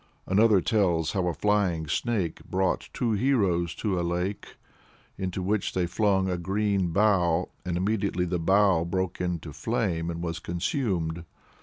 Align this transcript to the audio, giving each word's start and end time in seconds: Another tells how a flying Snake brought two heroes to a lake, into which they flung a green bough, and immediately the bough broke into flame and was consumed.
Another 0.25 0.61
tells 0.61 1.11
how 1.11 1.27
a 1.27 1.33
flying 1.35 1.87
Snake 1.87 2.43
brought 2.45 2.89
two 2.91 3.11
heroes 3.11 3.75
to 3.75 3.99
a 3.99 4.01
lake, 4.01 4.57
into 5.15 5.43
which 5.43 5.73
they 5.73 5.85
flung 5.85 6.27
a 6.27 6.39
green 6.39 6.87
bough, 6.91 7.49
and 7.63 7.77
immediately 7.77 8.25
the 8.25 8.39
bough 8.39 8.83
broke 8.83 9.21
into 9.21 9.53
flame 9.53 10.09
and 10.09 10.23
was 10.23 10.39
consumed. 10.39 11.23